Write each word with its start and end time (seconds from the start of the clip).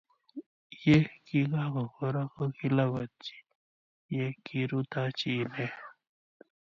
Ye 0.85 0.95
kikakoro 1.25 2.21
ko 2.35 2.43
kilapatyi 2.57 3.35
ye 4.15 4.25
kirutachi 4.43 5.29
ine 5.43 5.65